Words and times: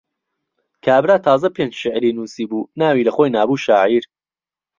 کابرا 0.85 1.15
تازە 1.27 1.47
پێنج 1.55 1.73
شیعری 1.81 2.15
نووسی 2.17 2.45
بوو، 2.49 2.67
ناوی 2.79 3.05
لەخۆی 3.07 3.33
نابوو 3.35 3.61
شاعیر. 3.65 4.03